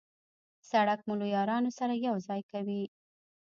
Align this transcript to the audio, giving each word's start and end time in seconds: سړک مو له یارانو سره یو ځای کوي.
سړک 0.69 0.99
مو 1.07 1.13
له 1.21 1.27
یارانو 1.35 1.71
سره 1.79 1.93
یو 2.07 2.15
ځای 2.27 2.41
کوي. 2.51 2.83